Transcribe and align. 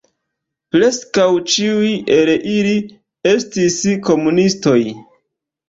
Preskaŭ 0.75 1.25
ĉiuj 1.57 1.91
el 2.17 2.33
ili 2.55 2.73
estis 3.35 3.79
komunistoj. 4.11 4.77